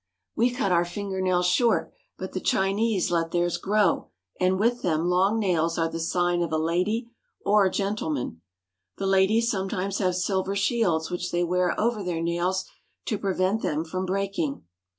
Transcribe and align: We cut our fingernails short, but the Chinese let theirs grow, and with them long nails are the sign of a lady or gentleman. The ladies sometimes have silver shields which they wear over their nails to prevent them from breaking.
We 0.35 0.49
cut 0.49 0.71
our 0.71 0.83
fingernails 0.83 1.45
short, 1.45 1.93
but 2.17 2.31
the 2.33 2.39
Chinese 2.39 3.11
let 3.11 3.29
theirs 3.29 3.57
grow, 3.57 4.07
and 4.39 4.59
with 4.59 4.81
them 4.81 5.05
long 5.05 5.37
nails 5.37 5.77
are 5.77 5.89
the 5.89 5.99
sign 5.99 6.41
of 6.41 6.51
a 6.51 6.57
lady 6.57 7.11
or 7.45 7.69
gentleman. 7.69 8.41
The 8.97 9.05
ladies 9.05 9.51
sometimes 9.51 9.99
have 9.99 10.15
silver 10.15 10.55
shields 10.55 11.11
which 11.11 11.29
they 11.31 11.43
wear 11.43 11.79
over 11.79 12.03
their 12.03 12.19
nails 12.19 12.65
to 13.05 13.19
prevent 13.19 13.61
them 13.61 13.85
from 13.85 14.07
breaking. 14.07 14.63